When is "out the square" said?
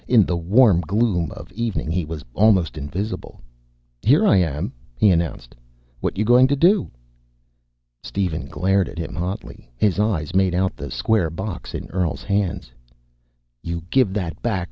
10.55-11.29